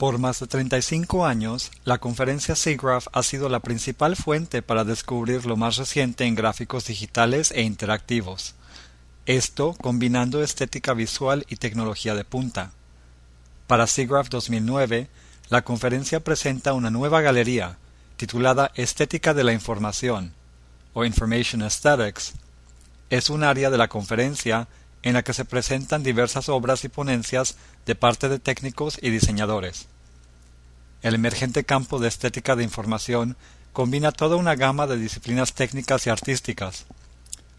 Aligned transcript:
Por 0.00 0.16
más 0.16 0.40
de 0.40 0.46
35 0.46 1.26
años, 1.26 1.70
la 1.84 1.98
conferencia 1.98 2.56
SIGGRAPH 2.56 3.08
ha 3.12 3.22
sido 3.22 3.50
la 3.50 3.60
principal 3.60 4.16
fuente 4.16 4.62
para 4.62 4.84
descubrir 4.84 5.44
lo 5.44 5.58
más 5.58 5.76
reciente 5.76 6.24
en 6.24 6.34
gráficos 6.34 6.86
digitales 6.86 7.50
e 7.50 7.60
interactivos. 7.60 8.54
Esto 9.26 9.74
combinando 9.74 10.42
estética 10.42 10.94
visual 10.94 11.44
y 11.50 11.56
tecnología 11.56 12.14
de 12.14 12.24
punta. 12.24 12.72
Para 13.66 13.86
SIGGRAPH 13.86 14.30
2009, 14.30 15.10
la 15.50 15.64
conferencia 15.64 16.20
presenta 16.20 16.72
una 16.72 16.88
nueva 16.88 17.20
galería, 17.20 17.76
titulada 18.16 18.72
Estética 18.76 19.34
de 19.34 19.44
la 19.44 19.52
Información, 19.52 20.32
o 20.94 21.04
Information 21.04 21.60
Aesthetics. 21.60 22.32
Es 23.10 23.28
un 23.28 23.44
área 23.44 23.68
de 23.68 23.76
la 23.76 23.88
conferencia 23.88 24.66
en 25.02 25.14
la 25.14 25.22
que 25.22 25.32
se 25.32 25.44
presentan 25.44 26.02
diversas 26.02 26.48
obras 26.48 26.84
y 26.84 26.88
ponencias 26.88 27.56
de 27.86 27.94
parte 27.94 28.28
de 28.28 28.38
técnicos 28.38 28.98
y 29.00 29.10
diseñadores. 29.10 29.86
El 31.02 31.14
emergente 31.14 31.64
campo 31.64 31.98
de 31.98 32.08
estética 32.08 32.56
de 32.56 32.64
información 32.64 33.36
combina 33.72 34.12
toda 34.12 34.36
una 34.36 34.54
gama 34.54 34.86
de 34.86 34.98
disciplinas 34.98 35.54
técnicas 35.54 36.06
y 36.06 36.10
artísticas. 36.10 36.86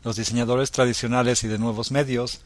Los 0.03 0.16
diseñadores 0.16 0.71
tradicionales 0.71 1.43
y 1.43 1.47
de 1.47 1.57
nuevos 1.57 1.91
medios, 1.91 2.41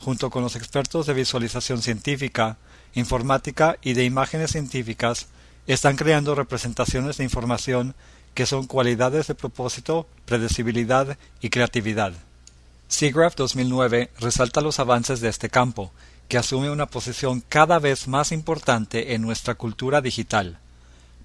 junto 0.00 0.30
con 0.30 0.42
los 0.42 0.56
expertos 0.56 1.06
de 1.06 1.14
visualización 1.14 1.82
científica, 1.82 2.56
informática 2.94 3.76
y 3.82 3.92
de 3.92 4.04
imágenes 4.04 4.52
científicas, 4.52 5.26
están 5.66 5.96
creando 5.96 6.34
representaciones 6.34 7.18
de 7.18 7.24
información 7.24 7.94
que 8.34 8.46
son 8.46 8.66
cualidades 8.66 9.26
de 9.26 9.34
propósito, 9.34 10.08
predecibilidad 10.24 11.18
y 11.40 11.50
creatividad. 11.50 12.12
SIGGRAPH 12.90 13.36
2009 13.36 14.10
resalta 14.18 14.60
los 14.60 14.80
avances 14.80 15.20
de 15.20 15.28
este 15.28 15.48
campo, 15.48 15.92
que 16.28 16.38
asume 16.38 16.70
una 16.70 16.86
posición 16.86 17.40
cada 17.48 17.78
vez 17.78 18.08
más 18.08 18.32
importante 18.32 19.14
en 19.14 19.22
nuestra 19.22 19.54
cultura 19.54 20.00
digital. 20.00 20.58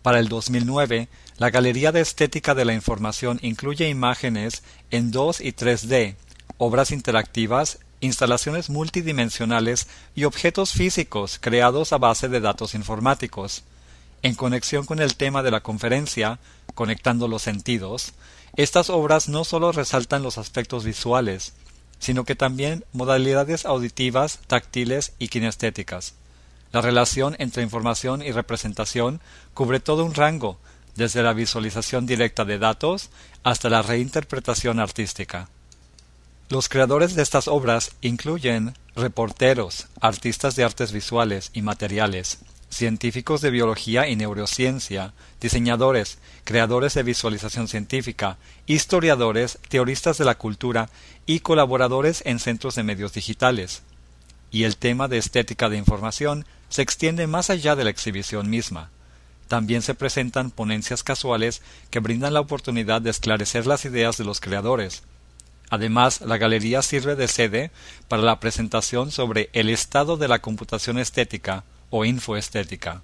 Para 0.03 0.19
el 0.19 0.29
2009, 0.29 1.09
la 1.37 1.49
Galería 1.49 1.91
de 1.91 2.01
Estética 2.01 2.53
de 2.53 2.65
la 2.65 2.75
Información 2.75 3.39
incluye 3.41 3.89
imágenes 3.89 4.61
en 4.91 5.09
2 5.09 5.41
y 5.41 5.53
3D, 5.53 6.15
obras 6.59 6.91
interactivas, 6.91 7.79
instalaciones 7.99 8.69
multidimensionales 8.69 9.87
y 10.13 10.25
objetos 10.25 10.71
físicos 10.71 11.39
creados 11.41 11.93
a 11.93 11.97
base 11.97 12.29
de 12.29 12.41
datos 12.41 12.75
informáticos. 12.75 13.63
En 14.21 14.35
conexión 14.35 14.85
con 14.85 14.99
el 14.99 15.15
tema 15.15 15.41
de 15.41 15.51
la 15.51 15.61
conferencia, 15.61 16.39
Conectando 16.75 17.27
los 17.27 17.41
Sentidos, 17.41 18.13
estas 18.55 18.89
obras 18.89 19.27
no 19.27 19.43
solo 19.43 19.73
resaltan 19.73 20.23
los 20.23 20.37
aspectos 20.37 20.85
visuales, 20.85 21.53
sino 21.99 22.23
que 22.23 22.35
también 22.35 22.85
modalidades 22.93 23.65
auditivas, 23.65 24.39
táctiles 24.47 25.13
y 25.19 25.27
kinestéticas. 25.27 26.13
La 26.71 26.81
relación 26.81 27.35
entre 27.39 27.63
información 27.63 28.21
y 28.21 28.31
representación 28.31 29.21
cubre 29.53 29.79
todo 29.79 30.03
un 30.03 30.13
rango, 30.13 30.57
desde 30.95 31.23
la 31.23 31.33
visualización 31.33 32.05
directa 32.05 32.45
de 32.45 32.57
datos 32.57 33.09
hasta 33.43 33.69
la 33.69 33.81
reinterpretación 33.81 34.79
artística. 34.79 35.49
Los 36.49 36.69
creadores 36.69 37.15
de 37.15 37.23
estas 37.23 37.47
obras 37.47 37.91
incluyen 38.01 38.75
reporteros, 38.95 39.87
artistas 39.99 40.55
de 40.55 40.63
artes 40.63 40.91
visuales 40.91 41.49
y 41.53 41.61
materiales, 41.61 42.39
científicos 42.75 43.39
de 43.39 43.51
biología 43.51 44.09
y 44.09 44.17
neurociencia, 44.17 45.13
diseñadores, 45.39 46.17
creadores 46.43 46.93
de 46.93 47.03
visualización 47.03 47.69
científica, 47.69 48.37
historiadores, 48.67 49.59
teoristas 49.69 50.17
de 50.17 50.25
la 50.25 50.35
cultura 50.35 50.89
y 51.25 51.39
colaboradores 51.39 52.21
en 52.25 52.39
centros 52.39 52.75
de 52.75 52.83
medios 52.83 53.13
digitales. 53.13 53.81
Y 54.51 54.65
el 54.65 54.75
tema 54.75 55.07
de 55.07 55.17
estética 55.17 55.69
de 55.69 55.77
información 55.77 56.45
se 56.67 56.81
extiende 56.81 57.27
más 57.27 57.49
allá 57.49 57.77
de 57.77 57.85
la 57.85 57.91
exhibición 57.91 58.49
misma. 58.49 58.89
También 59.47 59.81
se 59.81 59.95
presentan 59.95 60.51
ponencias 60.51 61.01
casuales 61.01 61.61
que 61.91 61.99
brindan 61.99 62.33
la 62.33 62.41
oportunidad 62.41 63.01
de 63.01 63.11
esclarecer 63.11 63.67
las 63.67 63.85
ideas 63.85 64.17
de 64.17 64.25
los 64.25 64.41
creadores. 64.41 65.03
Además, 65.69 66.19
la 66.19 66.37
galería 66.37 66.81
sirve 66.81 67.15
de 67.15 67.29
sede 67.29 67.71
para 68.09 68.21
la 68.21 68.41
presentación 68.41 69.11
sobre 69.11 69.49
el 69.53 69.69
estado 69.69 70.17
de 70.17 70.27
la 70.27 70.39
computación 70.39 70.99
estética 70.99 71.63
o 71.89 72.05
infoestética, 72.05 73.01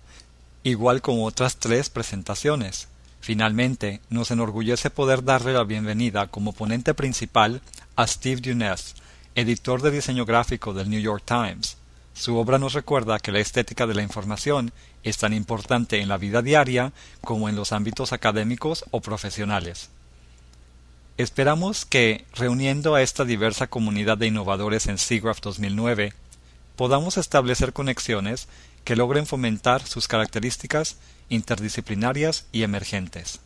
igual 0.64 1.02
como 1.02 1.26
otras 1.26 1.58
tres 1.58 1.90
presentaciones. 1.90 2.88
Finalmente, 3.20 4.02
nos 4.10 4.32
enorgullece 4.32 4.90
poder 4.90 5.24
darle 5.24 5.54
la 5.54 5.64
bienvenida 5.64 6.28
como 6.28 6.54
ponente 6.54 6.94
principal 6.94 7.62
a 7.96 8.08
Steve 8.08 8.42
Dunez, 8.42 8.96
editor 9.36 9.82
de 9.82 9.92
diseño 9.92 10.26
gráfico 10.26 10.74
del 10.74 10.90
New 10.90 11.00
York 11.00 11.24
Times. 11.26 11.78
Su 12.14 12.38
obra 12.38 12.58
nos 12.58 12.74
recuerda 12.74 13.20
que 13.20 13.32
la 13.32 13.40
estética 13.40 13.88
de 13.88 13.94
la 13.94 14.02
información 14.02 14.72
es 15.04 15.18
tan 15.18 15.34
importante 15.34 16.02
en 16.02 16.10
la 16.10 16.18
vida 16.18 16.42
diaria 16.42 16.94
como 17.22 17.48
en 17.48 17.56
los 17.56 17.72
ámbitos 17.72 18.12
académicos 18.12 18.86
o 18.92 19.02
profesionales. 19.02 19.90
Esperamos 21.18 21.86
que, 21.86 22.26
reuniendo 22.34 22.96
a 22.96 23.02
esta 23.02 23.26
diversa 23.26 23.68
comunidad 23.68 24.18
de 24.18 24.28
innovadores 24.28 24.88
en 24.88 24.98
SIGGRAPH 24.98 25.42
2009, 25.42 26.14
podamos 26.76 27.18
establecer 27.18 27.74
conexiones 27.74 28.48
que 28.84 28.96
logren 28.96 29.26
fomentar 29.26 29.86
sus 29.86 30.08
características 30.08 30.98
interdisciplinarias 31.30 32.46
y 32.52 32.64
emergentes. 32.64 33.40